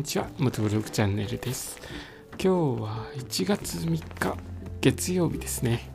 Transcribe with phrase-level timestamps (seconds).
[0.00, 1.78] にちは元ブログチャンネルです。
[2.42, 4.34] 今日は1月3日
[4.80, 5.92] 月曜日ですね。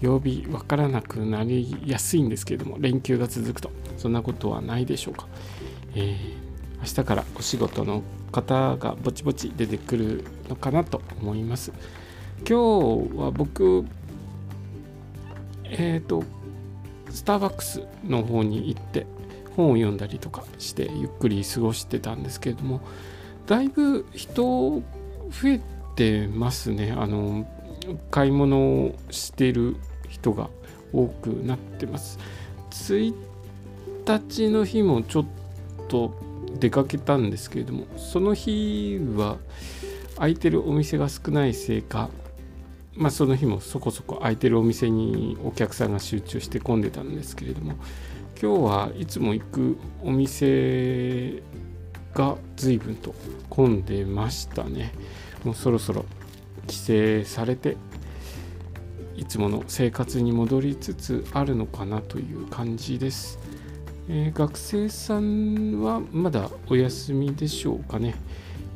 [0.00, 3.70] 曜日わからなくなりやすいんですけれども連休が続くと。
[3.98, 5.28] そんなことはないでしょうか、
[5.94, 11.70] えー、明日からお仕事の方がぼちぼち出てくるのかなと思います。
[12.38, 13.84] 今日は僕
[15.62, 16.24] えっ、ー、と
[17.10, 19.06] スターバックスの方に行って
[19.54, 22.80] 本を読んだりとかしてゆっくり過ごしてたんですけれども
[23.46, 24.82] だいぶ人増
[25.44, 25.60] え
[25.94, 26.94] てますね。
[26.96, 27.46] あの
[28.10, 29.76] 買い物をしてる
[30.08, 30.50] 人が
[30.92, 32.18] 多くなってます。
[32.70, 33.14] 1
[34.06, 35.26] 日の日もちょっ
[35.88, 36.14] と
[36.58, 39.36] 出かけたんですけれどもその日は
[40.16, 42.08] 空いてるお店が少ないせいか
[42.94, 47.74] まあその日もそこそこ空いてるお店にお客さんが集中して混んでたんですけれども
[48.40, 51.42] 今日はいつも行くお店
[52.16, 53.14] が随分と
[53.50, 54.92] 混んでましたね。
[55.44, 56.06] もうそろそろ
[56.62, 57.76] 規制されて
[59.16, 63.38] いつもの生活に戻りつつあるのかなという感じです、
[64.08, 68.14] えー、学生さんはまだお休みでしょうかね、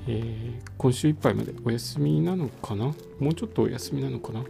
[0.07, 2.95] えー、今週いっぱいまでお休みなのかな？
[3.19, 4.45] もうちょっとお休みなのかな？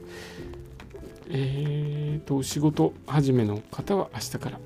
[1.31, 4.61] えーと仕事始めの方は明日から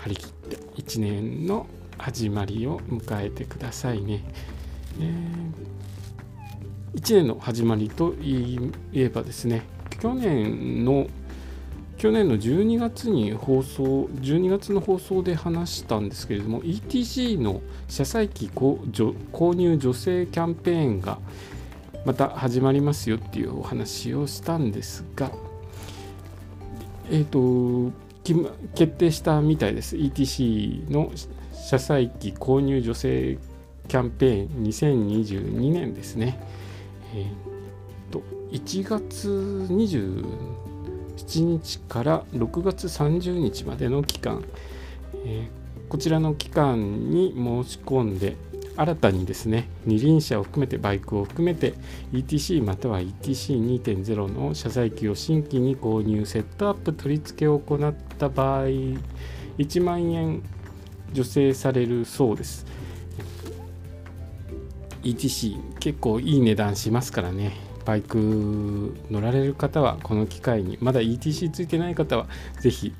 [0.00, 1.66] 張り切って1年の
[1.98, 4.22] 始まりを迎えてくださいね。
[5.00, 8.58] えー、1年の始まりとい
[8.92, 9.62] えばですね
[10.00, 11.06] 去年の
[11.96, 21.18] 去年の12月に放送12月の放送で話したんですけれども ETC の車載機購入助成キャンペーンが
[22.04, 25.30] また始まりますよっていうお話をしたんですが
[27.08, 27.92] えっ、ー、と
[28.74, 31.12] 決定したみたいです ETC の
[31.62, 33.38] 車載機購入助成
[33.86, 36.38] キャンペーン2022年ですね、
[37.14, 39.28] えー、と1月
[39.70, 44.44] 27日から6月30日までの期間、
[45.24, 48.36] えー、こちらの期間に申し込んで
[48.76, 51.74] 新たにですね二輪車を含めてバイクを含めて
[52.12, 58.64] ETC または ETC2.0 の車載機を新規に購入セットアップ取り付けを行った場合
[59.58, 60.42] 1万円
[61.14, 62.66] 助成されるそうです。
[65.02, 67.52] ETC 結構いい値段しますからね。
[67.84, 72.28] バイク乗られる方はこの機会にまだ ETC ついてない方は
[72.60, 72.94] 是非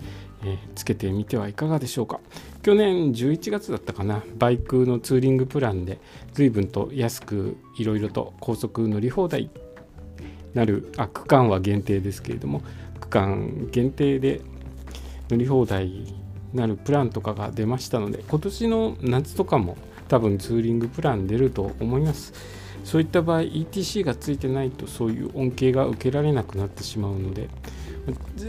[0.44, 2.20] えー、つけてみてはいかがでしょうか。
[2.62, 5.98] 去年11月だったかなバイクのツーリングプランで
[6.32, 9.50] 随分と安くいろいろと高速乗り放題
[10.54, 12.62] なるあ区間は限定ですけれども
[13.00, 14.42] 区間限定で
[15.28, 16.21] 乗り放題
[16.54, 19.76] なるプランとかが出ましたので今年の夏とかも
[20.08, 22.32] 多分ツーリングプラン出ると思います。
[22.84, 27.48] そういった場合 ETC がついてないとそういう恩恵が受けられなくなってしまうので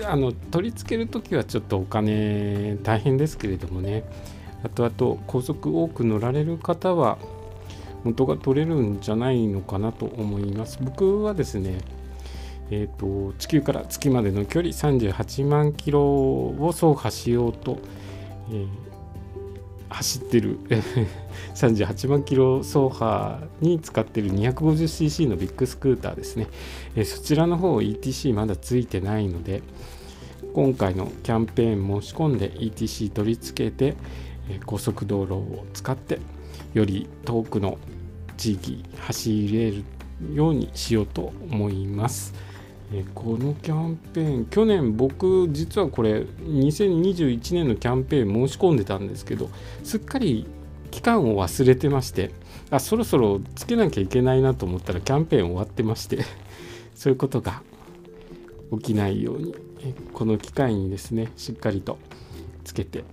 [0.08, 4.03] あの取り付ける時はちょっとお金大変ですけれどもね。
[4.63, 7.18] あとあと高速多く乗られる方は
[8.03, 10.80] 元が取れるんじゃないのかなと思います。
[10.81, 11.80] 僕はですね
[12.72, 17.79] えーと、地球から月までの距離38万キロを走破しようと、
[18.50, 18.68] えー、
[19.90, 20.59] 走ってる
[21.56, 26.47] 38万キロ走破に使ってる 250cc のビッグスクーターですね、
[26.96, 29.62] えそちらの方 ETC まだついてないので
[30.53, 33.95] 今回のキャンペーン申し込んで ETC 取り付けて、
[34.50, 36.19] え高速道路を使って
[36.74, 37.78] より遠くの
[38.38, 39.84] 地域走れる
[40.34, 42.34] ようにしようと思います。
[42.92, 49.50] えこのキャンペーン去年僕実はこれ2021年のキャンペーン申し込んでたんですけど
[49.84, 50.46] すっかり
[50.92, 52.32] 期間を忘れてまして
[52.70, 56.20] あそろそろつけなきゃいけないなと思ったらキャンペーン終わってまして
[56.94, 57.64] そういうことが
[58.74, 59.56] 起きないように
[60.14, 61.98] この機会にですねしっかりと
[62.63, 63.04] つけて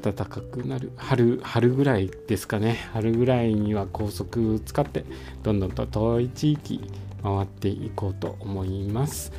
[0.00, 2.88] 暖かくなる春春ぐらいですかね。
[2.92, 5.04] 春ぐらいには高速使って
[5.42, 6.82] どんどんと遠い地域
[7.26, 9.32] 回っていこうと思います。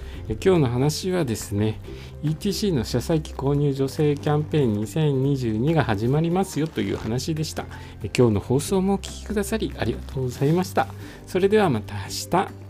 [0.44, 1.80] 今日の話はですね
[2.22, 7.66] ETC の車載機購入助成キャンペーン2022が始まりますよという話でした。
[8.16, 10.88] 今日の放送もお聴きくださりありがとうございました。
[11.26, 12.67] それではまた明日。